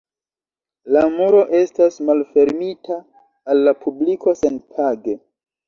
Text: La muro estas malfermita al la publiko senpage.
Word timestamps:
La 0.95 1.03
muro 1.17 1.41
estas 1.57 1.99
malfermita 2.09 2.99
al 3.55 3.63
la 3.71 3.77
publiko 3.85 4.37
senpage. 4.43 5.19